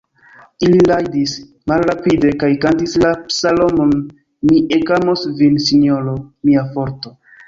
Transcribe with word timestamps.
Ili 0.67 0.77
rajdis 0.91 1.33
malrapide 1.71 2.31
kaj 2.43 2.49
kantis 2.63 2.95
la 3.03 3.11
psalmon: 3.25 3.91
"Mi 4.51 4.63
ekamos 4.79 5.27
Vin, 5.43 5.61
Sinjoro, 5.67 6.15
mia 6.51 6.65
Forto!" 6.73 7.15